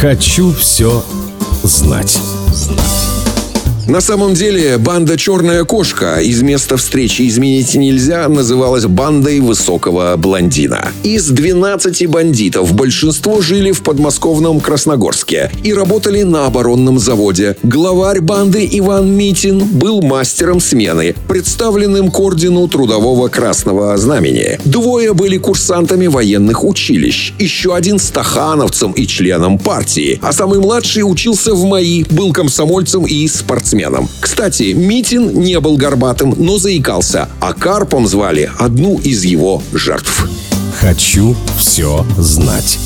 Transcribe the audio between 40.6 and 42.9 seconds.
Хочу все знать.